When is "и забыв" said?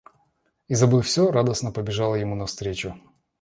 0.67-1.05